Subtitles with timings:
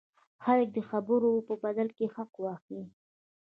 [0.43, 2.83] خلک دې د خبرو په بدل کې حق واخلي.